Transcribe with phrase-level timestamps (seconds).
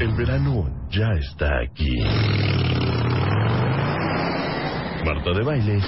[0.00, 1.98] El verano ya está aquí.
[5.04, 5.80] Marta de baile.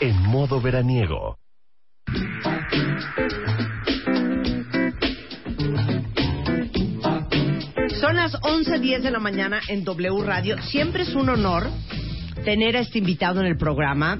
[0.00, 1.38] En modo veraniego.
[8.00, 10.56] Son las 11.10 de la mañana en W Radio.
[10.62, 11.68] Siempre es un honor
[12.44, 14.18] tener a este invitado en el programa.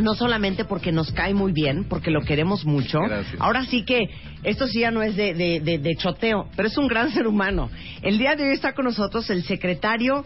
[0.00, 2.98] No solamente porque nos cae muy bien, porque lo queremos mucho.
[3.00, 3.36] Gracias.
[3.40, 4.08] Ahora sí que
[4.42, 7.26] esto sí ya no es de, de, de- de choteo, pero es un gran ser
[7.26, 7.70] humano.
[8.02, 10.24] El día de hoy está con nosotros el secretario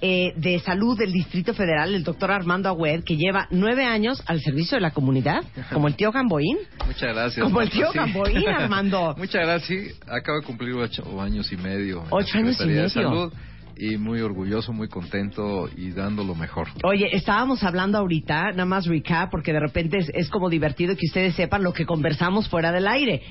[0.00, 4.40] eh, de Salud del Distrito Federal, el doctor Armando Agüed, que lleva nueve años al
[4.40, 5.42] servicio de la comunidad,
[5.72, 6.56] como el tío Gamboín.
[6.86, 7.44] Muchas gracias.
[7.44, 7.98] Como el tío sí.
[7.98, 9.14] Gamboín, Armando.
[9.18, 9.68] Muchas gracias.
[9.68, 11.98] Sí, acabo de cumplir ocho años y medio.
[11.98, 13.08] en la Ocho años y Secretaría de medio.
[13.10, 13.32] Salud
[13.78, 16.68] y muy orgulloso, muy contento y dando lo mejor.
[16.84, 21.06] Oye, estábamos hablando ahorita, nada más recap, porque de repente es, es como divertido que
[21.06, 23.22] ustedes sepan lo que conversamos fuera del aire.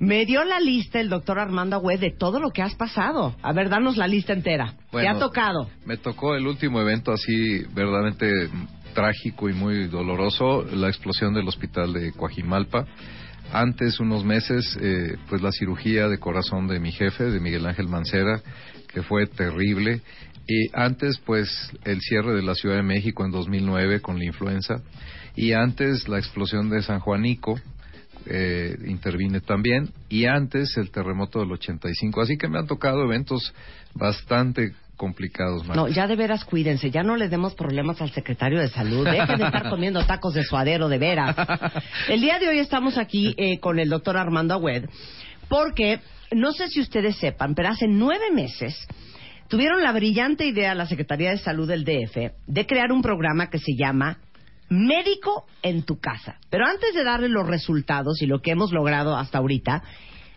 [0.00, 3.36] Me dio la lista el doctor Armando Agüed de todo lo que has pasado.
[3.42, 4.72] A ver, danos la lista entera.
[4.90, 5.68] ¿Qué ha tocado?
[5.84, 8.48] Me tocó el último evento así verdaderamente
[8.94, 12.86] trágico y muy doloroso, la explosión del hospital de Coajimalpa.
[13.52, 17.88] Antes, unos meses, eh, pues la cirugía de corazón de mi jefe, de Miguel Ángel
[17.88, 18.40] Mancera,
[18.92, 20.00] que fue terrible.
[20.46, 21.48] Y antes, pues,
[21.84, 24.82] el cierre de la Ciudad de México en 2009 con la influenza.
[25.36, 27.60] Y antes, la explosión de San Juanico,
[28.26, 29.90] eh, intervine también.
[30.08, 32.20] Y antes, el terremoto del 85.
[32.20, 33.54] Así que me han tocado eventos
[33.94, 35.80] bastante complicados, Marta.
[35.80, 39.06] No, ya de veras cuídense, ya no le demos problemas al secretario de salud.
[39.08, 41.34] Dejen de estar comiendo tacos de suadero, de veras.
[42.06, 44.84] El día de hoy estamos aquí eh, con el doctor Armando Agüed,
[45.50, 46.00] porque
[46.30, 48.86] no sé si ustedes sepan, pero hace nueve meses
[49.48, 53.58] tuvieron la brillante idea la Secretaría de Salud del DF de crear un programa que
[53.58, 54.18] se llama
[54.70, 56.36] Médico en tu casa.
[56.48, 59.82] Pero antes de darle los resultados y lo que hemos logrado hasta ahorita,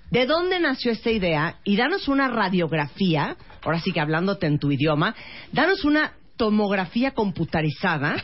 [0.09, 1.59] ¿de dónde nació esta idea?
[1.63, 5.15] Y danos una radiografía, ahora sí que hablándote en tu idioma,
[5.51, 8.15] danos una tomografía computarizada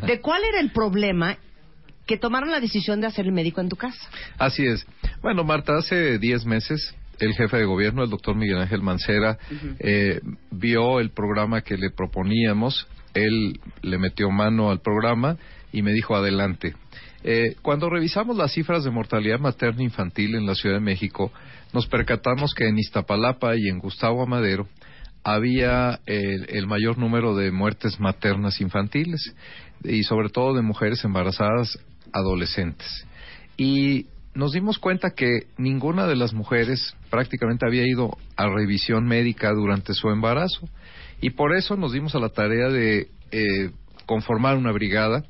[0.06, 1.36] de cuál era el problema
[2.08, 4.00] que tomaron la decisión de hacer el médico en tu casa.
[4.38, 4.84] Así es.
[5.20, 9.38] Bueno, Marta, hace 10 meses el jefe de gobierno, el doctor Miguel Ángel Mancera,
[9.78, 10.20] eh,
[10.50, 15.36] vio el programa que le proponíamos, él le metió mano al programa
[15.72, 16.74] y me dijo adelante.
[17.24, 21.32] Eh, cuando revisamos las cifras de mortalidad materna infantil en la Ciudad de México,
[21.72, 24.68] nos percatamos que en Iztapalapa y en Gustavo Amadero
[25.24, 29.34] había el, el mayor número de muertes maternas infantiles
[29.82, 31.78] y sobre todo de mujeres embarazadas
[32.12, 33.06] adolescentes.
[33.56, 39.52] Y nos dimos cuenta que ninguna de las mujeres prácticamente había ido a revisión médica
[39.52, 40.68] durante su embarazo.
[41.20, 43.70] Y por eso nos dimos a la tarea de eh,
[44.06, 45.24] conformar una brigada.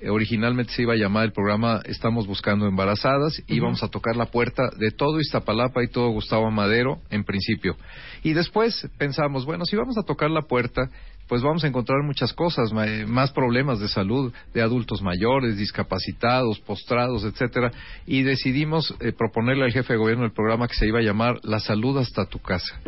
[0.00, 3.42] Eh, originalmente se iba a llamar el programa Estamos Buscando Embarazadas.
[3.46, 7.76] y Íbamos a tocar la puerta de todo Iztapalapa y todo Gustavo Madero, en principio.
[8.22, 10.82] Y después pensamos, bueno, si vamos a tocar la puerta,
[11.28, 16.58] pues vamos a encontrar muchas cosas, eh, más problemas de salud de adultos mayores, discapacitados,
[16.60, 17.72] postrados, etcétera,
[18.06, 21.40] y decidimos eh, proponerle al jefe de gobierno el programa que se iba a llamar
[21.42, 22.80] La salud hasta tu casa.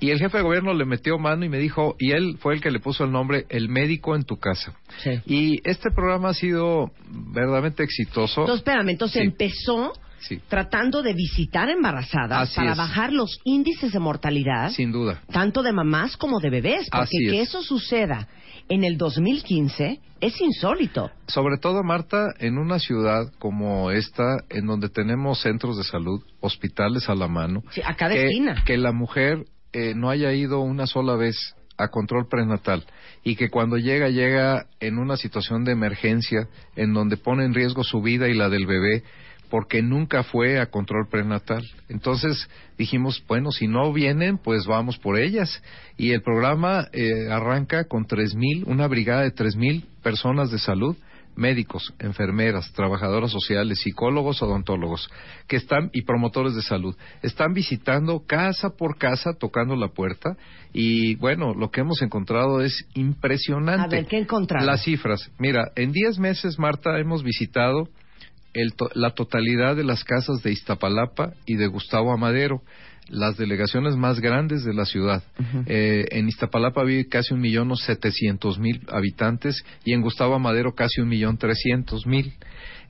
[0.00, 2.60] Y el jefe de gobierno le metió mano y me dijo, y él fue el
[2.60, 4.74] que le puso el nombre El médico en tu casa.
[5.02, 5.20] Sí.
[5.26, 6.90] Y este programa ha sido
[7.32, 8.42] verdaderamente exitoso.
[8.42, 9.28] Entonces, espérame, entonces Sí.
[9.28, 9.92] empezó
[10.28, 12.78] Sí, tratando de visitar embarazadas Así para es.
[12.78, 15.20] bajar los índices de mortalidad, sin duda.
[15.32, 17.48] tanto de mamás como de bebés, porque Así que es.
[17.48, 18.28] eso suceda
[18.68, 21.10] en el 2015 es insólito.
[21.26, 27.08] Sobre todo, Marta, en una ciudad como esta, en donde tenemos centros de salud, hospitales
[27.10, 28.62] a la mano, Sí, a cada que, esquina.
[28.64, 29.44] que la mujer
[29.74, 31.36] eh, no haya ido una sola vez
[31.76, 32.84] a control prenatal
[33.24, 36.46] y que cuando llega llega en una situación de emergencia
[36.76, 39.02] en donde pone en riesgo su vida y la del bebé
[39.54, 41.64] porque nunca fue a control prenatal.
[41.88, 45.62] Entonces dijimos, bueno, si no vienen, pues vamos por ellas.
[45.96, 50.58] Y el programa eh, arranca con tres mil, una brigada de tres mil personas de
[50.58, 50.96] salud
[51.36, 55.08] médicos, enfermeras, trabajadoras sociales, psicólogos, odontólogos,
[55.48, 60.36] que están y promotores de salud, están visitando casa por casa, tocando la puerta
[60.72, 63.96] y bueno, lo que hemos encontrado es impresionante.
[63.96, 64.66] A ver, ¿qué encontraron?
[64.66, 65.28] Las cifras.
[65.38, 67.88] Mira, en 10 meses, Marta, hemos visitado
[68.54, 72.62] el to- la totalidad de las casas de Iztapalapa y de Gustavo Amadero.
[73.10, 75.22] las delegaciones más grandes de la ciudad.
[75.66, 81.02] Eh, en Iztapalapa vive casi un millón setecientos mil habitantes y en Gustavo Madero casi
[81.02, 82.32] un millón trescientos mil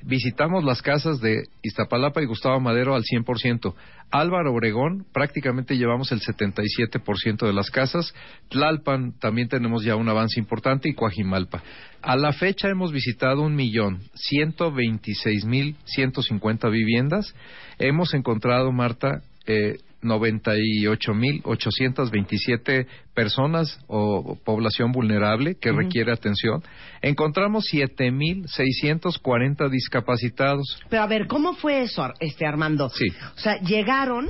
[0.05, 3.75] visitamos las casas de Iztapalapa y Gustavo Madero al 100%.
[4.11, 8.15] Álvaro Obregón prácticamente llevamos el 77% de las casas.
[8.51, 11.63] Tlalpan también tenemos ya un avance importante y Coajimalpa.
[12.03, 17.35] A la fecha hemos visitado un millón ciento veintiséis mil ciento cincuenta viviendas.
[17.79, 26.63] Hemos encontrado, Marta, eh, 98.827 personas o población vulnerable que requiere atención.
[27.03, 30.79] Encontramos 7.640 discapacitados.
[30.89, 32.89] Pero a ver, ¿cómo fue eso, este Armando?
[32.91, 33.07] Sí.
[33.37, 34.29] O sea, llegaron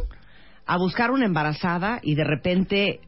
[0.67, 3.01] a buscar una embarazada y de repente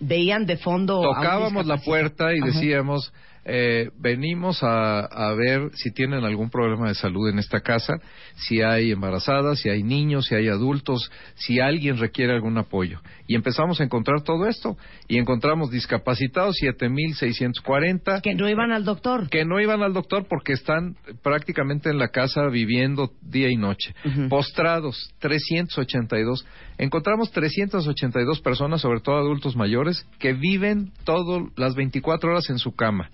[0.00, 1.02] veían de fondo.
[1.02, 3.12] Tocábamos la puerta y decíamos
[3.52, 7.94] eh, venimos a, a, ver si tienen algún problema de salud en esta casa,
[8.36, 13.00] si hay embarazadas, si hay niños, si hay adultos, si alguien requiere algún apoyo.
[13.26, 14.76] Y empezamos a encontrar todo esto.
[15.08, 18.20] Y encontramos discapacitados, 7.640.
[18.22, 19.28] Que no iban al doctor.
[19.28, 23.94] Que no iban al doctor porque están prácticamente en la casa viviendo día y noche.
[24.28, 26.46] Postrados, 382.
[26.78, 32.76] Encontramos 382 personas, sobre todo adultos mayores, que viven todas las 24 horas en su
[32.76, 33.10] cama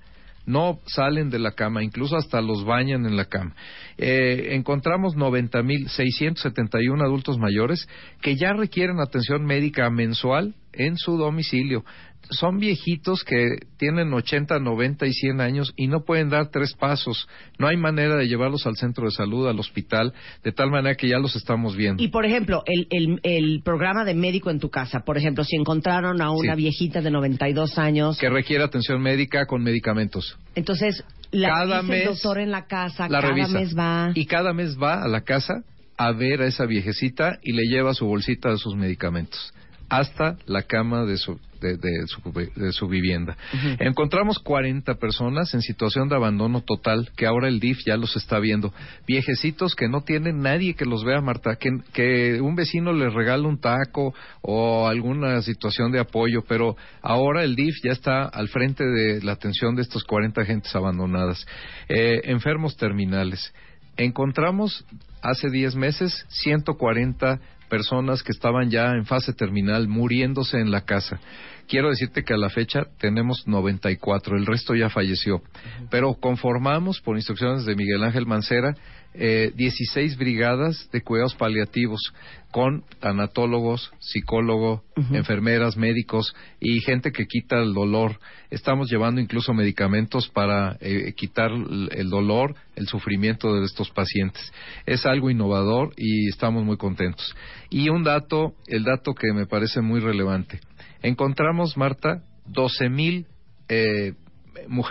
[0.47, 3.55] no salen de la cama, incluso hasta los bañan en la cama.
[3.99, 7.89] Eh, encontramos 90.671 adultos mayores
[8.23, 11.85] que ya requieren atención médica mensual en su domicilio
[12.31, 17.29] son viejitos que tienen 80, 90 y 100 años y no pueden dar tres pasos.
[17.59, 20.13] No hay manera de llevarlos al centro de salud, al hospital,
[20.43, 22.03] de tal manera que ya los estamos viendo.
[22.03, 25.57] Y, por ejemplo, el, el, el programa de médico en tu casa, por ejemplo, si
[25.57, 28.19] encontraron a una viejita de 92 años...
[28.19, 30.39] Que requiere atención médica con medicamentos.
[30.55, 34.11] Entonces, la cada mes, el doctor en la casa, cada mes va...
[34.15, 35.63] Y cada mes va a la casa
[35.99, 39.53] a ver a esa viejecita y le lleva su bolsita de sus medicamentos
[39.89, 43.37] hasta la cama de su, de, su, vivienda.
[43.79, 48.39] Encontramos 40 personas en situación de abandono total, que ahora el DIF ya los está
[48.39, 48.73] viendo.
[49.07, 53.49] Viejecitos que no tienen nadie que los vea, Marta, que, que un vecino les regala
[53.49, 58.85] un taco o alguna situación de apoyo, pero ahora el DIF ya está al frente
[58.85, 61.47] de la atención de estos 40 gentes abandonadas.
[61.89, 63.53] Eh, enfermos terminales.
[63.97, 64.85] Encontramos
[65.23, 71.21] hace 10 meses 140 personas que estaban ya en fase terminal muriéndose en la casa.
[71.69, 75.43] Quiero decirte que a la fecha tenemos 94, el resto ya falleció.
[75.91, 78.75] Pero conformamos, por instrucciones de Miguel Ángel Mancera,
[79.19, 82.13] eh, 16 brigadas de cuidados paliativos
[82.51, 84.81] con tanatólogos, psicólogos,
[85.13, 88.19] enfermeras, médicos y gente que quita el dolor.
[88.51, 94.53] Estamos llevando incluso medicamentos para eh, quitar el dolor, el sufrimiento de estos pacientes.
[94.87, 97.35] Es algo innovador y estamos muy contentos.
[97.69, 100.61] Y un dato, el dato que me parece muy relevante.
[101.03, 103.27] Encontramos, Marta, 12 mil
[103.69, 104.15] eh,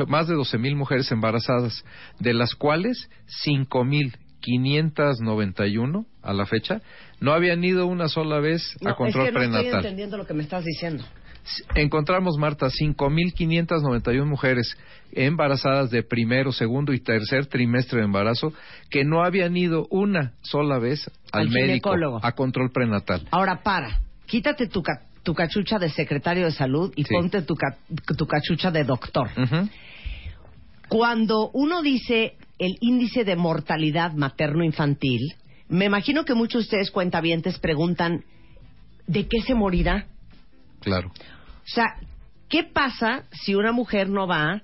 [0.08, 1.84] más de 12 mil mujeres embarazadas,
[2.20, 6.82] de las cuales 5 mil 591 a la fecha
[7.20, 9.66] no habían ido una sola vez a control es que no prenatal.
[9.66, 11.04] Estoy entendiendo lo que me estás diciendo.
[11.76, 14.76] Encontramos, Marta, 5.591 mujeres
[15.12, 18.52] embarazadas de primero, segundo y tercer trimestre de embarazo
[18.90, 23.28] que no habían ido una sola vez al, médico a control prenatal.
[23.30, 24.82] Ahora para, quítate tu,
[25.26, 27.56] tu cachucha de secretario de salud y ponte tu,
[28.16, 29.28] tu, cachucha de doctor.
[30.88, 35.34] Cuando uno dice el índice de mortalidad materno-infantil,
[35.68, 38.24] me imagino que muchos de ustedes cuentavientes preguntan,
[39.08, 40.06] ¿de qué se morirá?
[40.82, 41.10] Claro.
[41.10, 41.96] O sea,
[42.48, 44.62] ¿qué pasa si una mujer no va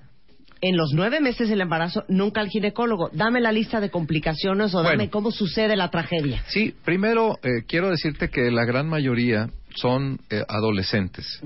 [0.61, 3.09] en los nueve meses del embarazo nunca al ginecólogo?
[3.13, 6.43] Dame la lista de complicaciones o dame cómo sucede la tragedia.
[6.49, 11.41] Sí, primero eh, quiero decirte que la gran mayoría son eh, adolescentes.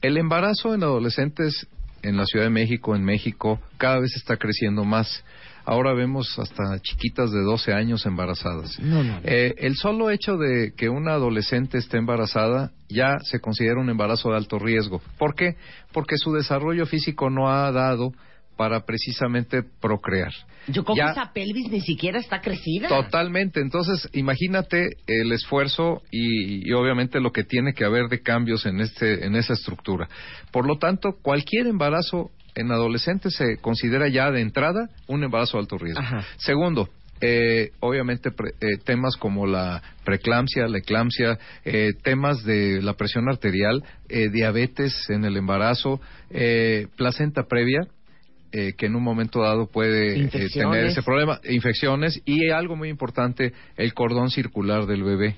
[0.00, 1.66] El embarazo en adolescentes
[2.02, 5.24] en la Ciudad de México, en México, cada vez está creciendo más.
[5.64, 8.78] Ahora vemos hasta chiquitas de 12 años embarazadas.
[9.24, 14.30] Eh, el solo hecho de que una adolescente esté embarazada ya se considera un embarazo
[14.30, 15.02] de alto riesgo.
[15.18, 15.56] ¿Por qué?
[15.92, 18.12] Porque su desarrollo físico no ha dado
[18.56, 20.32] para precisamente procrear.
[20.68, 22.88] Yo como esa pelvis ni siquiera está crecida.
[22.88, 23.60] Totalmente.
[23.60, 29.26] Entonces, imagínate el esfuerzo y, obviamente lo que tiene que haber de cambios en este
[29.26, 30.08] en esa estructura.
[30.50, 35.60] Por lo tanto, cualquier embarazo en adolescentes se considera ya de entrada un embarazo de
[35.60, 36.02] alto riesgo.
[36.38, 36.88] Segundo,
[37.20, 43.82] eh, obviamente eh, temas como la preeclampsia, la eclampsia, eh, temas de la presión arterial,
[44.08, 46.00] diabetes en el embarazo,
[46.96, 47.88] placenta previa,
[48.52, 52.88] eh, que en un momento dado puede eh, tener ese problema, infecciones y algo muy
[52.88, 55.36] importante, el cordón circular del bebé.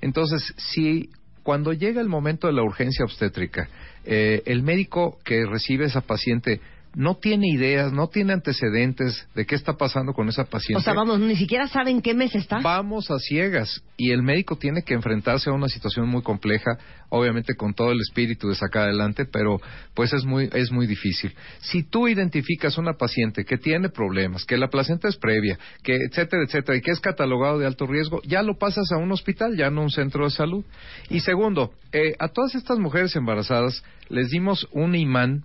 [0.00, 1.10] Entonces, si
[1.46, 3.68] Cuando llega el momento de la urgencia obstétrica,
[4.04, 6.60] eh, el médico que recibe a esa paciente
[6.96, 10.80] no tiene ideas, no tiene antecedentes de qué está pasando con esa paciente.
[10.80, 12.60] O sea, vamos, ni siquiera saben qué mes está.
[12.60, 16.78] Vamos a ciegas y el médico tiene que enfrentarse a una situación muy compleja,
[17.10, 19.60] obviamente con todo el espíritu de sacar adelante, pero
[19.92, 21.34] pues es muy es muy difícil.
[21.60, 26.44] Si tú identificas una paciente que tiene problemas, que la placenta es previa, que etcétera,
[26.44, 29.68] etcétera, y que es catalogado de alto riesgo, ya lo pasas a un hospital, ya
[29.68, 30.64] no a un centro de salud.
[31.10, 35.44] Y segundo, eh, a todas estas mujeres embarazadas les dimos un imán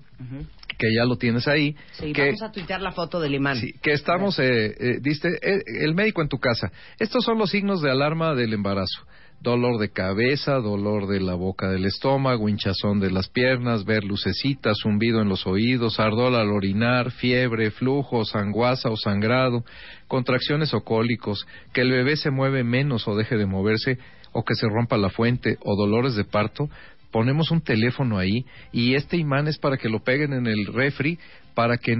[0.81, 1.75] que ya lo tienes ahí.
[1.91, 3.55] Sí, que, vamos a tuitear la foto del imán.
[3.57, 6.71] Sí, que estamos, eh, eh, diste, eh, el médico en tu casa.
[6.97, 9.05] Estos son los signos de alarma del embarazo.
[9.41, 14.77] Dolor de cabeza, dolor de la boca del estómago, hinchazón de las piernas, ver lucecitas,
[14.81, 19.63] zumbido en los oídos, ardor al orinar, fiebre, flujo, sanguaza o sangrado,
[20.07, 24.00] contracciones o cólicos, que el bebé se mueve menos o deje de moverse,
[24.31, 26.69] o que se rompa la fuente, o dolores de parto,
[27.12, 31.20] ponemos un teléfono ahí y este imán es para que lo peguen en el refri
[31.53, 31.96] para que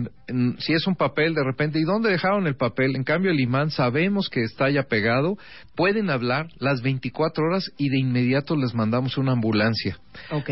[0.60, 2.96] si es un papel de repente, ¿y dónde dejaron el papel?
[2.96, 5.38] En cambio el imán sabemos que está ya pegado,
[5.76, 9.98] pueden hablar las 24 horas y de inmediato les mandamos una ambulancia.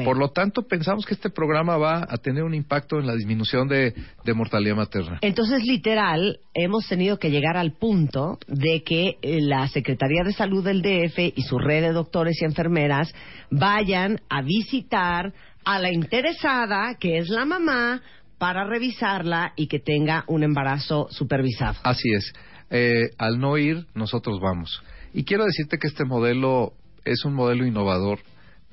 [0.04, 3.68] Por lo tanto, pensamos que este programa va a tener un impacto en la disminución
[3.68, 5.20] de, de mortalidad materna.
[5.22, 10.64] Entonces, literal, hemos tenido que llegar al punto de que eh, la Secretaría de Salud
[10.64, 13.14] del DF y su red de doctores y enfermeras
[13.52, 15.34] vayan a visitar
[15.66, 18.02] a la interesada, que es la mamá,
[18.40, 21.78] para revisarla y que tenga un embarazo supervisado.
[21.84, 22.34] Así es.
[22.72, 24.82] Eh, al no ir, nosotros vamos.
[25.14, 26.74] Y quiero decirte que este modelo
[27.06, 28.20] es un modelo innovador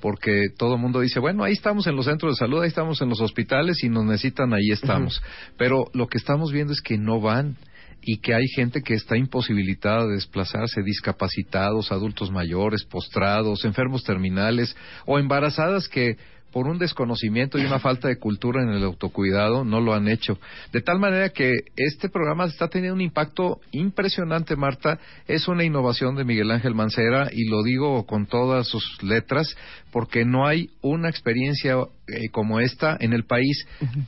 [0.01, 3.01] porque todo el mundo dice, bueno, ahí estamos en los centros de salud, ahí estamos
[3.01, 5.23] en los hospitales y nos necesitan, ahí estamos.
[5.57, 7.57] Pero lo que estamos viendo es que no van
[8.03, 14.77] y que hay gente que está imposibilitada de desplazarse, discapacitados, adultos mayores, postrados, enfermos terminales
[15.07, 16.17] o embarazadas que
[16.57, 20.39] por un desconocimiento y una falta de cultura en el autocuidado no lo han hecho.
[20.73, 24.99] De tal manera que este programa está teniendo un impacto impresionante, Marta.
[25.29, 29.55] Es una innovación de Miguel Ángel Mancera y lo digo con todas sus letras
[29.93, 31.75] porque no hay una experiencia
[32.09, 33.67] eh, como esta en el país.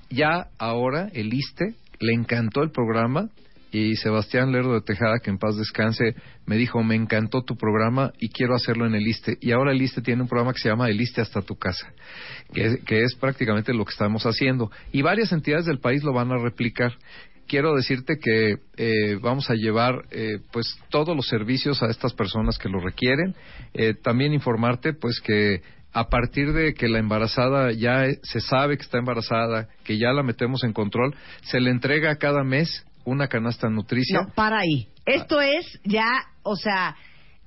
[0.08, 3.28] Ya ahora el ISTE le encantó el programa
[3.70, 6.14] y Sebastián Lerdo de Tejada, que en paz descanse,
[6.46, 9.36] me dijo, me encantó tu programa y quiero hacerlo en el ISTE.
[9.40, 11.92] Y ahora el ISTE tiene un programa que se llama El ISTE hasta tu casa,
[12.52, 14.70] que es, prácticamente lo que estamos haciendo.
[14.92, 16.92] Y varias entidades del país lo van a replicar.
[17.46, 22.58] Quiero decirte que eh, vamos a llevar eh, pues todos los servicios a estas personas
[22.58, 23.34] que lo requieren.
[23.72, 28.76] Eh, también informarte pues que a partir de que la embarazada ya eh, se sabe
[28.76, 33.28] que está embarazada, que ya la metemos en control, se le entrega cada mes una
[33.28, 34.20] canasta nutricia.
[34.22, 34.88] No, para ahí.
[35.06, 36.06] Esto es ya,
[36.42, 36.96] o sea,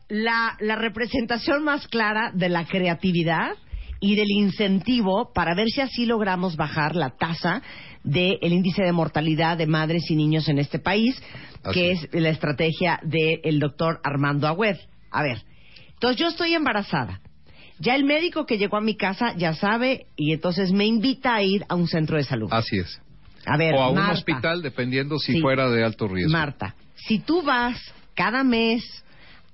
[0.09, 3.55] la, la representación más clara de la creatividad
[3.99, 7.61] y del incentivo para ver si así logramos bajar la tasa
[8.03, 11.21] del índice de mortalidad de madres y niños en este país,
[11.63, 12.09] Así que es.
[12.11, 14.77] la estrategia del doctor Armando Agüed.
[15.11, 15.43] A ver,
[15.93, 17.21] entonces yo estoy embarazada.
[17.77, 21.43] Ya el médico que llegó a mi casa ya sabe y entonces me invita a
[21.43, 22.47] ir a un centro de salud.
[22.51, 22.99] Así es.
[23.45, 25.41] A ver, o a un hospital, dependiendo si Sí.
[25.41, 26.31] fuera de alto riesgo.
[26.31, 27.77] Marta, si tú vas
[28.15, 28.83] cada mes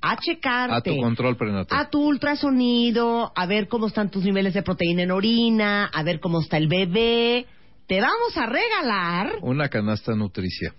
[0.01, 1.79] a checarte a tu control prenatal.
[1.79, 6.19] a tu ultrasonido, a ver cómo están tus niveles de proteína en orina, a ver
[6.19, 7.45] cómo está el bebé,
[7.87, 10.73] te vamos a regalar Una canasta nutricia.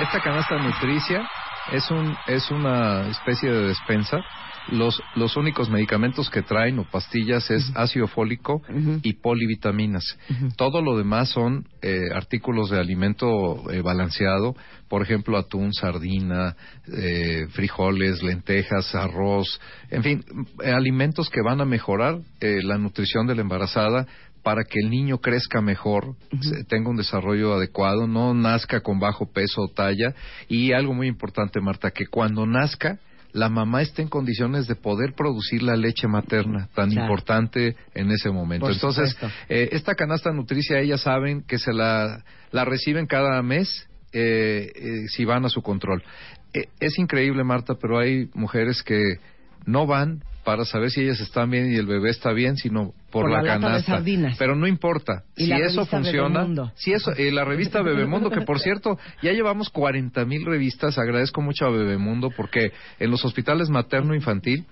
[0.00, 1.26] Esta canasta nutricia
[1.72, 4.18] es, un, es una especie de despensa.
[4.68, 8.62] Los, los únicos medicamentos que traen o pastillas es ácido fólico
[9.02, 10.04] y polivitaminas.
[10.56, 14.54] Todo lo demás son eh, artículos de alimento eh, balanceado,
[14.88, 16.56] por ejemplo, atún, sardina,
[16.92, 20.24] eh, frijoles, lentejas, arroz, en fin,
[20.62, 24.06] eh, alimentos que van a mejorar eh, la nutrición de la embarazada
[24.42, 26.16] para que el niño crezca mejor,
[26.68, 30.14] tenga un desarrollo adecuado, no nazca con bajo peso o talla.
[30.48, 32.98] Y algo muy importante, Marta, que cuando nazca,
[33.32, 37.06] la mamá esté en condiciones de poder producir la leche materna tan Claro.
[37.06, 38.66] importante en ese momento.
[38.66, 39.16] Por Entonces,
[39.48, 45.08] eh, esta canasta nutricia, ellas saben que se la, la reciben cada mes eh, eh,
[45.08, 46.02] si van a su control.
[46.52, 49.18] Eh, es increíble, Marta, pero hay mujeres que
[49.66, 53.22] no van para saber si ellas están bien y el bebé está bien, sino por,
[53.22, 53.92] Por la la, lata de canasta.
[53.96, 54.36] sardinas.
[54.38, 55.24] Pero no importa.
[55.36, 56.72] Si eso funciona, Bebemundo.
[56.76, 61.42] si eso, eh, la revista Bebemundo, que por cierto, ya llevamos 40 mil revistas, agradezco
[61.42, 64.66] mucho a Bebemundo porque en los hospitales materno-infantil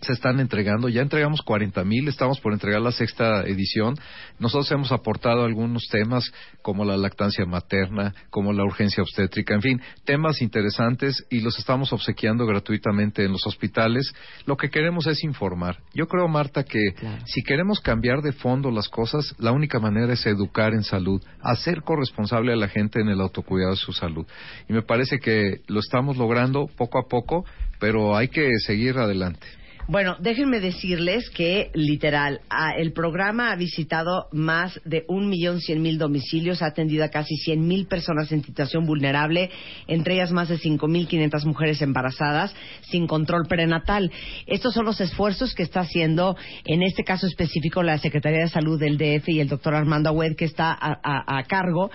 [0.00, 0.88] se están entregando.
[0.88, 3.96] Ya entregamos 40 mil, estamos por entregar la sexta edición.
[4.38, 9.82] Nosotros hemos aportado algunos temas como la lactancia materna, como la urgencia obstétrica, en fin,
[10.04, 14.12] temas interesantes y los estamos obsequiando gratuitamente en los hospitales.
[14.46, 15.78] Lo que queremos es informar.
[15.94, 16.94] Yo creo, Marta, que
[17.26, 21.82] si queremos cambiar de fondo las cosas, la única manera es educar en salud, hacer
[21.82, 24.26] corresponsable a la gente en el autocuidado de su salud.
[24.68, 27.44] Y me parece que lo estamos logrando poco a poco,
[27.78, 29.59] pero hay que seguir adelante.
[29.90, 32.42] Bueno, déjenme decirles que, literal,
[32.78, 37.34] el programa ha visitado más de un millón cien mil domicilios, ha atendido a casi
[37.38, 39.50] cien mil personas en situación vulnerable,
[39.88, 44.12] entre ellas más de cinco mil quinientas mujeres embarazadas sin control prenatal.
[44.46, 48.78] Estos son los esfuerzos que está haciendo, en este caso específico, la Secretaría de Salud
[48.78, 51.90] del DF y el doctor Armando Agüed, que está a cargo,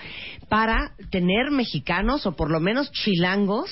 [0.49, 3.69] para tener mexicanos o por lo menos chilangos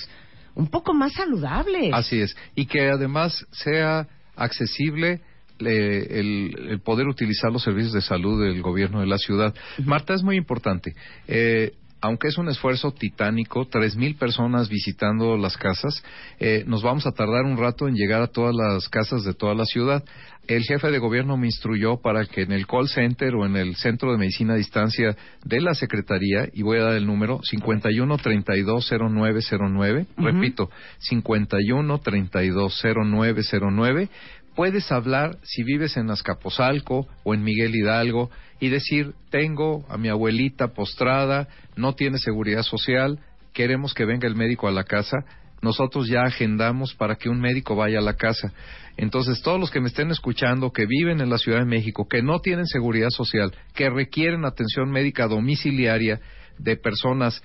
[0.55, 1.89] un poco más saludable.
[1.93, 2.36] Así es.
[2.55, 5.22] Y que además sea accesible
[5.60, 9.53] eh, el, poder utilizar los servicios de salud del gobierno de la ciudad.
[9.86, 10.95] Marta, es muy importante.
[11.27, 16.03] Eh, aunque es un esfuerzo titánico, tres mil personas visitando las casas,
[16.38, 19.55] eh, nos vamos a tardar un rato en llegar a todas las casas de toda
[19.55, 20.03] la ciudad.
[20.45, 23.77] El jefe de gobierno me instruyó para que en el call center o en el
[23.77, 28.17] centro de medicina a distancia de la secretaría, y voy a dar el número, 51
[28.17, 30.69] 32 0909, repito,
[31.00, 34.10] 51 32 0909,
[34.55, 38.29] puedes hablar si vives en Azcapotzalco o en Miguel Hidalgo
[38.60, 43.19] y decir, tengo a mi abuelita postrada, no tiene seguridad social,
[43.53, 45.17] queremos que venga el médico a la casa,
[45.62, 48.51] nosotros ya agendamos para que un médico vaya a la casa.
[48.98, 52.22] Entonces, todos los que me estén escuchando, que viven en la Ciudad de México, que
[52.22, 56.19] no tienen seguridad social, que requieren atención médica domiciliaria
[56.60, 57.41] de personas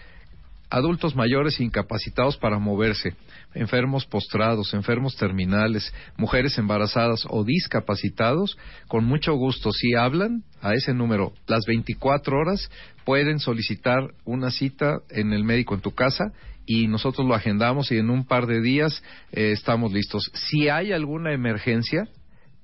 [0.71, 3.15] adultos mayores incapacitados para moverse,
[3.55, 10.95] enfermos postrados, enfermos terminales, mujeres embarazadas o discapacitados, con mucho gusto, si hablan a ese
[10.95, 12.71] número las 24 horas,
[13.05, 16.33] pueden solicitar una cita en el médico en tu casa
[16.67, 20.31] y nosotros lo agendamos y en un par de días eh, estamos listos.
[20.35, 22.09] Si hay alguna emergencia,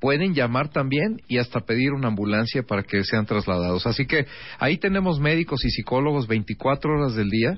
[0.05, 3.87] pueden llamar también y hasta pedir una ambulancia para que sean trasladados.
[3.87, 4.27] Así que
[4.59, 7.57] ahí tenemos médicos y psicólogos 24 horas del día,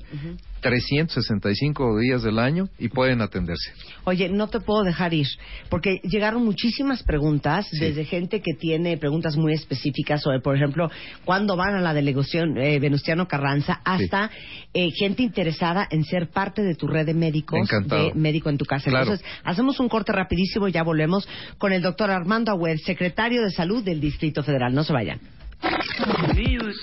[0.61, 3.71] 365 días del año y pueden atenderse.
[4.03, 5.27] Oye, no te puedo dejar ir,
[5.69, 10.89] porque llegaron muchísimas preguntas, desde gente que tiene preguntas muy específicas sobre, por ejemplo,
[11.25, 14.31] cuándo van a la delegación eh, Venustiano Carranza, hasta
[14.73, 18.65] eh, gente interesada en ser parte de tu red de médicos, de médico en tu
[18.65, 18.89] casa.
[18.89, 23.51] Entonces, hacemos un corte rapidísimo y ya volvemos con el doctor Armando Armando secretario de
[23.51, 24.73] Salud del Distrito Federal.
[24.73, 25.19] No se vayan.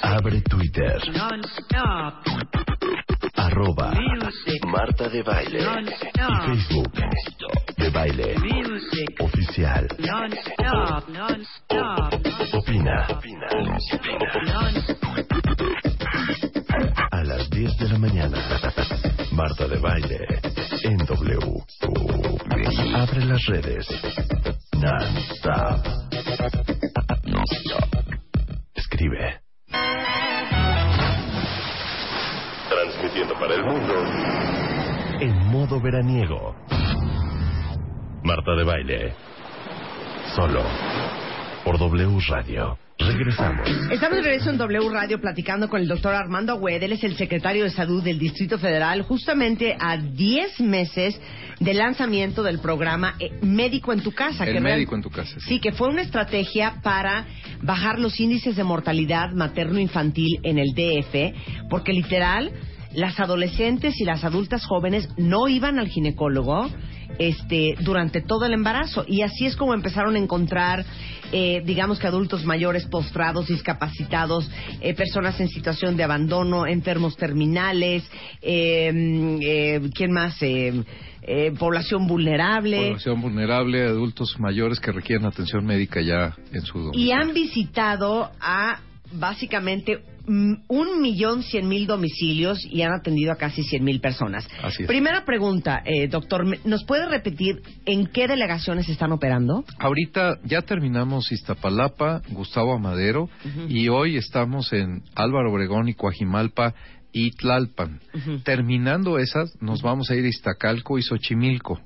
[0.02, 1.00] Abre Twitter.
[3.54, 3.92] Arroba
[4.66, 5.60] Marta de Baile.
[5.60, 6.92] Y Facebook
[7.76, 8.34] de Baile.
[9.20, 9.86] Oficial.
[12.52, 13.06] Opina.
[13.10, 13.46] Opina.
[17.12, 18.38] A las 10 de la mañana.
[19.30, 20.18] Marta de Baile.
[20.82, 21.62] En W.
[22.96, 23.86] Abre las redes.
[24.72, 25.86] Non-stop.
[28.74, 29.43] Escribe.
[33.40, 33.94] Para el mundo.
[35.20, 36.54] En modo veraniego.
[38.22, 39.12] Marta de baile.
[40.34, 40.62] Solo.
[41.64, 42.78] Por W Radio.
[42.98, 43.68] Regresamos.
[43.90, 46.82] Estamos de regreso en W Radio platicando con el doctor Armando Agüed.
[46.82, 51.20] Él es el secretario de Salud del Distrito Federal, justamente a 10 meses
[51.58, 54.44] del lanzamiento del programa eh, Médico en tu Casa.
[54.44, 55.36] El Médico en tu Casa.
[55.40, 55.58] Sí.
[55.58, 57.26] que fue una estrategia para
[57.62, 62.52] bajar los índices de mortalidad materno-infantil en el DF, porque literal,
[62.94, 66.68] las adolescentes y las adultas jóvenes no iban al ginecólogo
[67.18, 69.04] este, durante todo el embarazo.
[69.06, 70.84] Y así es como empezaron a encontrar,
[71.32, 78.08] eh, digamos que adultos mayores, postrados, discapacitados, eh, personas en situación de abandono, enfermos terminales,
[78.42, 80.38] em, eh, ¿quién más?
[81.58, 82.88] población vulnerable.
[82.88, 87.06] Población vulnerable, adultos mayores que requieren atención médica ya en su domicilio.
[87.06, 88.80] Y han visitado a
[89.12, 94.48] básicamente Mm, un millón cien mil domicilios y han atendido a casi cien mil personas.
[94.86, 99.64] Primera pregunta, eh, doctor, ¿nos puede repetir en qué delegaciones están operando?
[99.78, 103.28] Ahorita ya terminamos Iztapalapa, Gustavo Amadero
[103.68, 106.74] y hoy estamos en Álvaro Obregón y Coajimalpa
[107.12, 108.00] y Tlalpan.
[108.44, 111.80] Terminando esas, nos vamos a ir a Iztacalco y Xochimilco.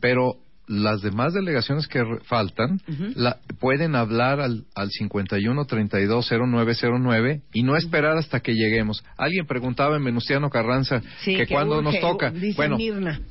[0.00, 2.80] Pero las demás delegaciones que faltan
[3.14, 9.04] la, pueden hablar al, al 51 32 0909 y no esperar hasta que lleguemos.
[9.16, 12.32] Alguien preguntaba en Venustiano Carranza que, cuando nos toca.
[12.56, 12.78] bueno,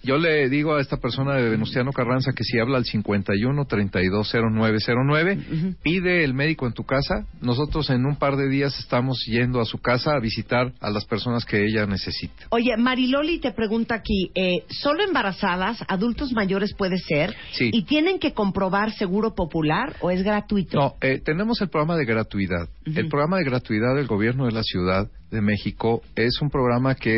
[0.03, 4.33] yo le digo a esta persona de Venustiano Carranza que si habla al 51 32
[4.33, 7.25] 0909, pide el médico en tu casa.
[7.41, 11.05] Nosotros en un par de días estamos yendo a su casa a visitar a las
[11.05, 12.47] personas que ella necesita.
[12.49, 17.30] Oye, Mariloli te pregunta aquí, eh, ¿solo embarazadas, adultos mayores puede ser?
[17.59, 20.77] ¿Y tienen que comprobar seguro popular o es gratuito?
[20.77, 22.67] No, eh, tenemos el programa de gratuidad.
[22.85, 27.15] El programa de gratuidad del gobierno de la Ciudad de México es un programa que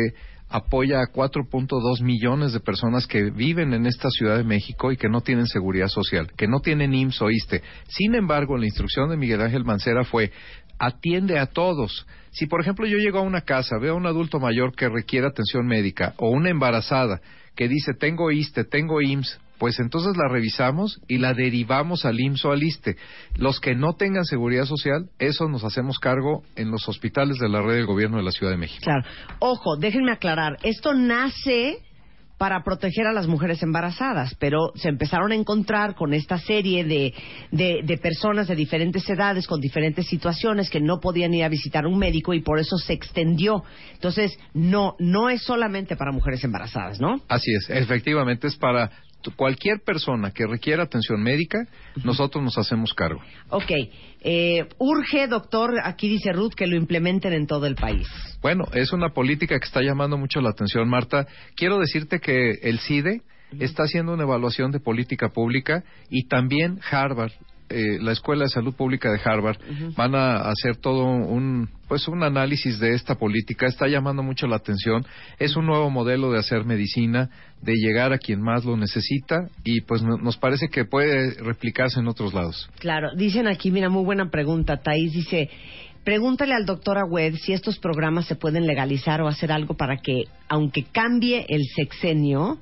[0.48, 5.08] apoya a 4.2 millones de personas que viven en esta Ciudad de México y que
[5.08, 7.62] no tienen seguridad social, que no tienen IMSS o ISTE.
[7.88, 10.30] Sin embargo, la instrucción de Miguel Ángel Mancera fue
[10.78, 12.06] atiende a todos.
[12.30, 15.26] Si, por ejemplo, yo llego a una casa, veo a un adulto mayor que requiere
[15.26, 17.20] atención médica o una embarazada
[17.54, 22.44] que dice tengo ISTE, tengo IMSS, pues entonces la revisamos y la derivamos al IMSS
[22.44, 22.96] o al ISTE.
[23.36, 27.62] Los que no tengan seguridad social, eso nos hacemos cargo en los hospitales de la
[27.62, 28.82] red del gobierno de la Ciudad de México.
[28.82, 29.04] Claro.
[29.38, 31.78] Ojo, déjenme aclarar, esto nace
[32.38, 37.14] para proteger a las mujeres embarazadas, pero se empezaron a encontrar con esta serie de,
[37.52, 41.98] de, personas de diferentes edades, con diferentes situaciones, que no podían ir a visitar un
[41.98, 43.62] médico y por eso se extendió.
[43.94, 47.20] Entonces, no, no es solamente para mujeres embarazadas, ¿no?
[47.28, 48.90] Así es, efectivamente es para
[49.32, 51.66] cualquier persona que requiera atención médica,
[52.02, 53.20] nosotros nos hacemos cargo.
[53.50, 53.70] Ok.
[54.20, 58.08] Eh, urge, doctor, aquí dice Ruth, que lo implementen en todo el país.
[58.40, 61.26] Bueno, es una política que está llamando mucho la atención, Marta.
[61.56, 63.22] Quiero decirte que el CIDE
[63.60, 67.32] está haciendo una evaluación de política pública y también Harvard
[67.68, 69.58] eh, la Escuela de Salud Pública de Harvard
[69.96, 73.66] van a hacer todo un pues un análisis de esta política.
[73.66, 75.04] Está llamando mucho la atención.
[75.38, 77.30] Es un nuevo modelo de hacer medicina
[77.62, 82.08] de llegar a quien más lo necesita y pues nos parece que puede replicarse en
[82.08, 82.68] otros lados.
[82.78, 85.12] Claro dicen aquí mira muy buena pregunta Thais.
[85.12, 85.50] Dice
[86.04, 90.24] Pregúntale al doctor Agüed si estos programas se pueden legalizar o hacer algo para que,
[90.48, 92.58] aunque cambie el sexenio,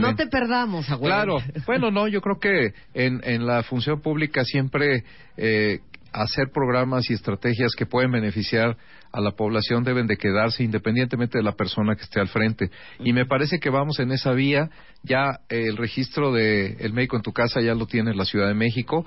[0.00, 1.38] no te perdamos, abuelo.
[1.38, 1.62] Claro.
[1.66, 5.04] Bueno, no, yo creo que en, en la función pública siempre
[5.36, 5.80] eh,
[6.12, 8.76] hacer programas y estrategias que pueden beneficiar
[9.16, 12.70] a la población deben de quedarse independientemente de la persona que esté al frente.
[13.00, 14.68] Y me parece que vamos en esa vía.
[15.02, 18.54] Ya el registro de el médico en tu casa ya lo tiene la Ciudad de
[18.54, 19.06] México,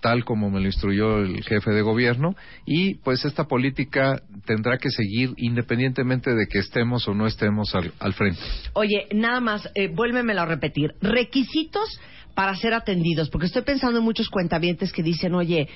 [0.00, 2.34] tal como me lo instruyó el jefe de gobierno.
[2.66, 8.12] Y pues esta política tendrá que seguir independientemente de que estemos o no estemos al,
[8.12, 8.40] frente.
[8.74, 10.90] Oye, nada más, eh, vuélvemelo a repetir.
[11.00, 11.98] Requisitos
[12.38, 15.66] para ser atendidos, porque estoy pensando en muchos cuentavientes que dicen, oye,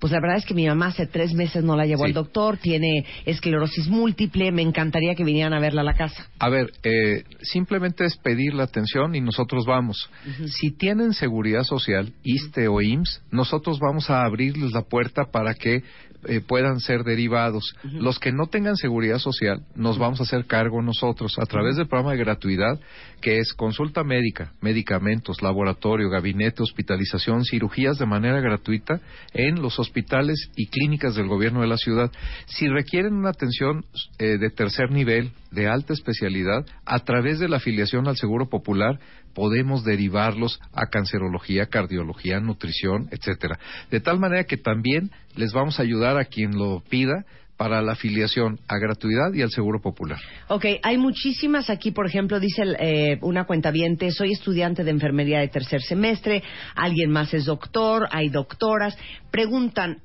[0.00, 2.56] pues la verdad es que mi mamá hace tres meses no la llevó al doctor,
[2.56, 6.26] tiene esclerosis múltiple, me encantaría que vinieran a verla a la casa.
[6.40, 10.10] A ver, eh, simplemente es pedir la atención y nosotros vamos.
[10.46, 15.84] Si tienen seguridad social, ISTE o IMSS, nosotros vamos a abrirles la puerta para que
[16.24, 17.76] eh, puedan ser derivados.
[17.84, 21.86] Los que no tengan seguridad social, nos vamos a hacer cargo nosotros a través del
[21.86, 22.80] programa de gratuidad,
[23.20, 29.00] que es consulta médica, medicamentos, laboratorio, gabinete, hospitalización, cirugías de manera gratuita
[29.32, 32.10] en los hospitales y clínicas del gobierno de la ciudad.
[32.46, 33.84] Si requieren una atención
[34.18, 38.98] eh, de tercer nivel, de alta especialidad, a través de la afiliación al Seguro Popular,
[39.38, 43.56] podemos derivarlos a cancerología, cardiología, nutrición, etcétera.
[43.88, 47.24] De tal manera que también les vamos a ayudar a quien lo pida
[47.56, 50.18] para la afiliación a gratuidad y al seguro popular.
[50.48, 55.38] Ok, hay muchísimas aquí, por ejemplo, dice eh, una cuenta viente, soy estudiante de enfermería
[55.38, 56.42] de tercer semestre,
[56.74, 58.98] alguien más es doctor, hay doctoras,
[59.30, 59.98] preguntan,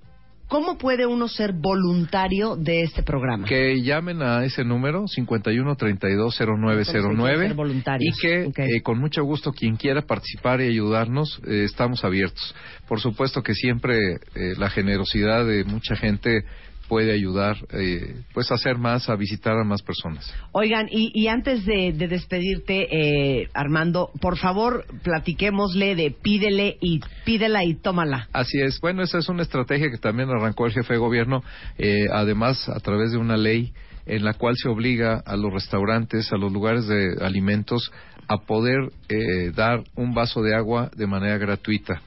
[0.53, 3.47] ¿Cómo puede uno ser voluntario de este programa?
[3.47, 10.61] Que llamen a ese número 51320909 y que eh, con mucho gusto quien quiera participar
[10.61, 12.53] y ayudarnos eh, estamos abiertos.
[12.87, 13.97] Por supuesto que siempre
[14.35, 16.45] eh, la generosidad de mucha gente
[16.87, 20.33] puede ayudar eh, pues a hacer más, a visitar a más personas.
[20.51, 27.75] Oigan, y, antes de, despedirte, eh, Armando, por favor, platiquémosle de pídele y pídela y
[27.75, 28.27] tómala.
[28.33, 28.79] Así es.
[28.79, 31.43] Bueno, esa es una estrategia que también arrancó el jefe de gobierno,
[31.77, 33.73] eh, además a través de una ley
[34.05, 37.91] en la cual se obliga a los restaurantes, a los lugares de alimentos,
[38.27, 42.01] a poder eh, dar un vaso de agua de manera gratuita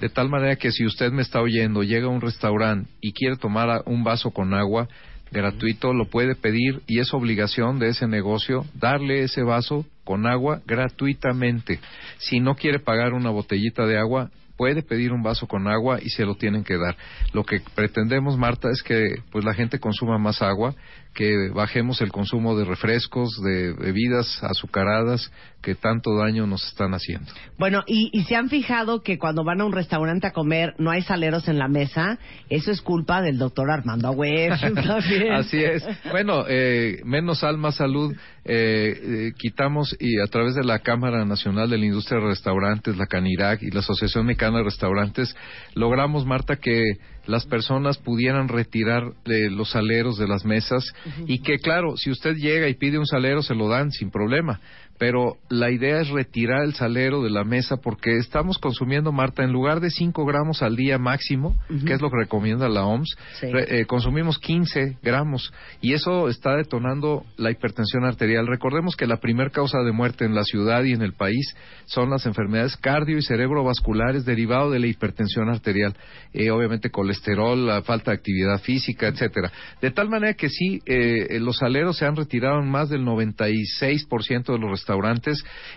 [0.00, 3.36] de tal manera que si usted me está oyendo, llega a un restaurante y quiere
[3.36, 4.88] tomar un vaso con agua
[5.30, 10.62] gratuito, lo puede pedir y es obligación de ese negocio darle ese vaso con agua
[10.66, 11.80] gratuitamente.
[12.18, 16.10] Si no quiere pagar una botellita de agua, puede pedir un vaso con agua y
[16.10, 16.96] se lo tienen que dar.
[17.32, 20.74] Lo que pretendemos, Marta, es que pues la gente consuma más agua,
[21.14, 27.32] que bajemos el consumo de refrescos, de bebidas azucaradas que tanto daño nos están haciendo.
[27.58, 30.90] Bueno, y, y se han fijado que cuando van a un restaurante a comer no
[30.90, 32.18] hay saleros en la mesa,
[32.48, 34.52] eso es culpa del doctor Armando Agüez.
[35.32, 35.84] Así es.
[36.10, 38.14] Bueno, eh, menos sal, más salud.
[38.44, 42.96] Eh, eh, quitamos y a través de la Cámara Nacional de la Industria de Restaurantes,
[42.96, 45.36] la CANIRAC y la Asociación Mexicana de Restaurantes,
[45.74, 46.80] logramos, Marta, que
[47.28, 50.92] las personas pudieran retirar de los saleros de las mesas
[51.26, 54.60] y que, claro, si usted llega y pide un salero, se lo dan sin problema
[54.98, 59.52] pero la idea es retirar el salero de la mesa porque estamos consumiendo, Marta, en
[59.52, 61.56] lugar de 5 gramos al día máximo,
[61.86, 67.24] que es lo que recomienda la OMS, eh, consumimos 15 gramos y eso está detonando
[67.36, 68.46] la hipertensión arterial.
[68.48, 71.54] Recordemos que la primera causa de muerte en la ciudad y en el país
[71.86, 75.94] son las enfermedades cardio y cerebrovasculares derivado de la hipertensión arterial,
[76.32, 79.52] eh, obviamente colesterol, la falta de actividad física, etcétera.
[79.80, 84.52] De tal manera que sí, eh, los saleros se han retirado en más del 96%
[84.52, 84.87] de los restaurantes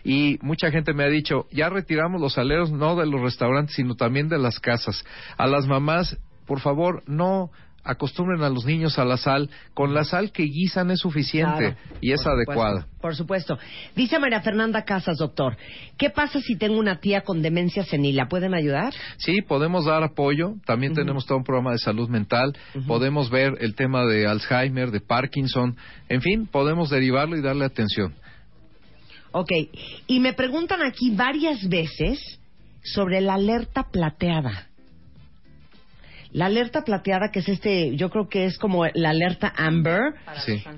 [0.04, 3.96] y mucha gente me ha dicho, ya retiramos los saleros no de los restaurantes, sino
[3.96, 5.04] también de las casas.
[5.38, 7.52] A las mamás, por favor, no
[7.84, 9.50] acostumbren a los niños a la sal.
[9.74, 12.88] Con la sal que guisan es suficiente y es adecuada.
[13.02, 13.58] por supuesto.
[13.96, 15.58] Dice María Fernanda Casas, doctor,
[15.98, 18.16] ¿qué pasa si tengo una tía con demencia senil?
[18.16, 18.94] ¿La pueden ayudar?
[19.18, 20.56] Sí, podemos dar apoyo.
[20.66, 22.56] También tenemos todo un programa de salud mental.
[22.88, 25.76] Podemos ver el tema de Alzheimer, de Parkinson.
[26.10, 28.14] En fin, podemos derivarlo y darle atención.
[29.32, 29.52] Ok,
[30.08, 32.40] y me preguntan aquí varias veces
[32.84, 34.68] sobre la alerta plateada.
[36.34, 40.14] La alerta plateada, que es este, yo creo que es como la alerta Amber,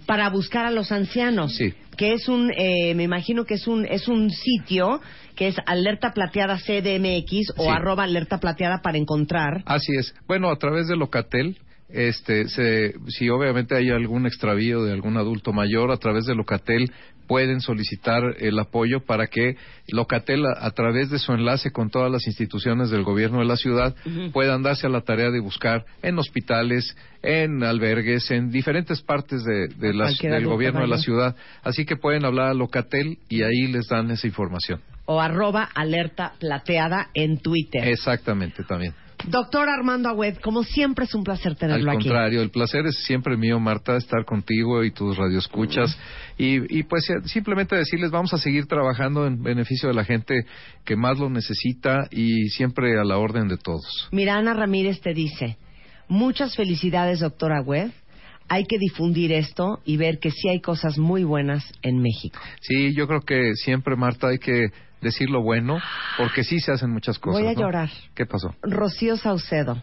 [0.08, 1.56] para, buscar a los ancianos.
[1.56, 1.74] Sí.
[1.96, 5.00] Que es un, eh, me imagino que es un, es un sitio
[5.36, 9.62] que es alerta plateada CDMX o arroba alerta plateada para encontrar.
[9.66, 10.16] Así es.
[10.28, 11.58] Bueno, a través de Locatel,
[11.90, 16.92] este, si obviamente hay algún extravío de algún adulto mayor, a través de Locatel
[17.28, 19.56] pueden solicitar el apoyo para que
[19.88, 23.96] Locatel, a, través de su enlace con todas las instituciones del gobierno de la ciudad,
[24.32, 29.68] puedan darse a la tarea de buscar en hospitales, en albergues, en diferentes partes de,
[29.68, 31.36] del gobierno de la ciudad.
[31.64, 34.82] Así que pueden hablar a Locatel y ahí les dan esa información.
[35.06, 37.88] O arroba alerta plateada en Twitter.
[37.88, 38.94] Exactamente, también.
[39.28, 41.98] Doctor Armando Agüed, como siempre es un placer tenerlo aquí.
[41.98, 45.98] Al contrario, el placer es siempre mío, Marta, estar contigo y tus radioescuchas.
[46.38, 50.46] y, y pues eh, simplemente decirles, vamos a seguir trabajando en beneficio de la gente
[50.86, 54.10] que más lo necesita y siempre a la orden de todos.
[54.12, 55.58] Mira, Ana Ramírez te dice,
[56.08, 57.92] muchas felicidades, doctor Agüed
[58.50, 62.40] hay que difundir esto y ver que sí hay cosas muy buenas en México.
[62.62, 64.68] Sí, yo creo que siempre, Marta, hay que
[65.04, 65.80] decir lo bueno,
[66.18, 67.42] porque sí se hacen muchas cosas.
[67.42, 67.90] Voy a llorar.
[68.16, 68.56] ¿Qué pasó?
[68.62, 69.82] Rocío Saucedo.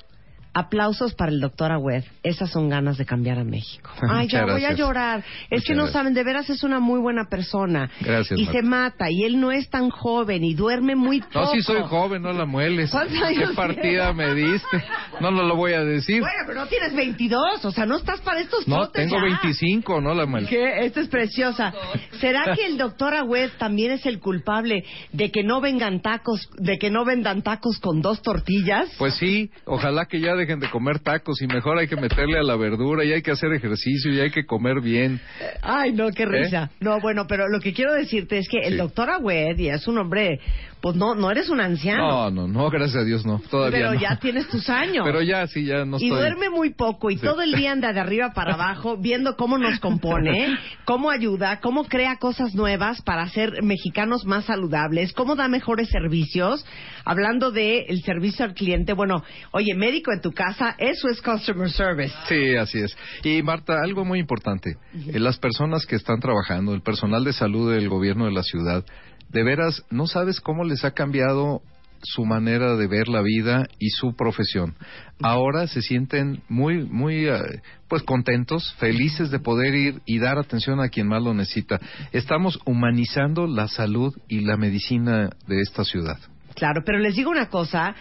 [0.52, 2.04] Aplausos para el doctor Agüed.
[2.22, 3.90] Esas son ganas de cambiar a México.
[4.08, 5.24] Ay, ya voy a llorar.
[5.50, 7.90] Es que no saben, de veras es una muy buena persona.
[8.00, 8.38] Gracias.
[8.38, 11.40] Y se mata, y él no es tan joven, y duerme muy poco.
[11.40, 12.90] No, sí soy joven, no la mueles.
[12.90, 14.82] ¿Qué partida me diste?
[15.20, 16.20] No, no lo voy a decir.
[16.20, 20.14] Bueno, pero no tienes 22, o sea, no estás para estos No, tengo 25, no
[20.14, 20.48] la mueles.
[20.48, 20.84] ¿Qué?
[20.84, 21.72] Esta es preciosa.
[22.20, 26.78] ¿Será que el doctor Agüed también es el culpable de que no vengan tacos, de
[26.78, 28.90] que no vendan tacos con dos tortillas?
[28.98, 32.42] Pues sí, ojalá que ya dejen de comer tacos y mejor hay que meterle a
[32.42, 35.20] la verdura y hay que hacer ejercicio y hay que comer bien.
[35.62, 36.70] Ay, no, qué risa.
[36.72, 36.76] ¿Eh?
[36.81, 39.98] No, bueno, pero lo que quiero decirte es que el doctor Agüed, y es un
[39.98, 40.40] hombre
[40.81, 42.09] pues no, no eres un anciano.
[42.09, 45.05] No, no, no, gracias a Dios no, todavía Pero ya tienes tus años.
[45.05, 46.09] Pero ya, sí, ya no estoy...
[46.09, 49.59] Y duerme muy poco y todo el día anda de arriba para abajo viendo cómo
[49.59, 55.49] nos compone, cómo ayuda, cómo crea cosas nuevas para hacer mexicanos más saludables, cómo da
[55.49, 56.64] mejores servicios.
[57.05, 61.71] Hablando de el servicio al cliente, bueno, oye, médico en tu casa, eso es customer
[61.71, 62.14] service.
[62.29, 62.97] Sí, así es.
[63.23, 67.73] Y Marta, algo muy importante, eh, las personas que están trabajando, el personal de salud
[67.73, 68.85] del gobierno de la ciudad,
[69.33, 71.62] de veras no sabes cómo les ha cambiado
[72.03, 74.75] su manera de ver la vida y su profesión.
[75.23, 80.81] Ahora se sienten muy, muy, eh, pues contentos, felices de poder ir y dar atención
[80.81, 81.79] a quien más lo necesita.
[82.12, 86.19] Estamos humanizando la salud y la medicina de esta ciudad.
[86.55, 87.95] Claro, pero les digo una cosa,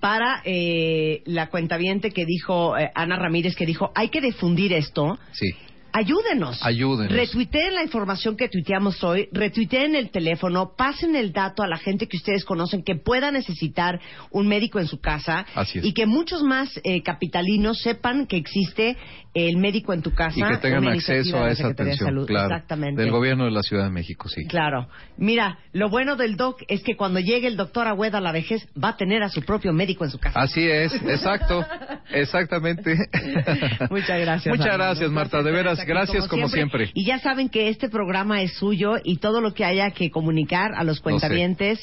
[0.00, 5.18] para eh, la cuentaviente que dijo, eh, Ana Ramírez, que dijo, hay que difundir esto.
[5.32, 5.54] Sí
[5.92, 6.64] ayúdenos.
[6.64, 7.12] Ayúdenos.
[7.12, 12.08] Retuiteen la información que tuiteamos hoy, retuiteen el teléfono, pasen el dato a la gente
[12.08, 14.00] que ustedes conocen que pueda necesitar
[14.30, 15.84] un médico en su casa Así es.
[15.84, 18.96] y que muchos más eh, capitalinos sepan que existe
[19.34, 20.38] el médico en tu casa.
[20.38, 22.26] Y que tengan acceso de a esa de atención, Salud.
[22.26, 23.00] claro, Exactamente.
[23.00, 24.44] del gobierno de la Ciudad de México, sí.
[24.46, 24.88] Claro.
[25.16, 28.66] Mira, lo bueno del doc es que cuando llegue el doctor Agüeda a la vejez
[28.82, 30.38] va a tener a su propio médico en su casa.
[30.40, 31.64] Así es, exacto,
[32.10, 32.96] exactamente.
[33.90, 34.56] Muchas gracias.
[34.56, 36.90] Muchas gracias, Marta, de veras, gracias como siempre.
[36.94, 40.72] Y ya saben que este programa es suyo y todo lo que haya que comunicar
[40.76, 41.80] a los cuentavientes,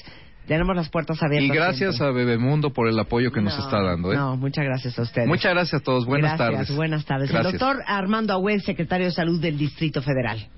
[0.49, 1.47] tenemos las puertas abiertas.
[1.47, 2.21] Y gracias siempre.
[2.21, 4.11] a Bebemundo por el apoyo que nos No, está dando.
[4.11, 4.15] ¿eh?
[4.15, 5.27] No, muchas gracias a ustedes.
[5.27, 6.05] Muchas gracias a todos.
[6.05, 6.75] Buenas Gracias, tardes.
[6.75, 7.31] Buenas tardes.
[7.31, 7.53] Gracias.
[7.53, 10.49] El doctor Armando Agüed, secretario de Salud del Distrito Federal.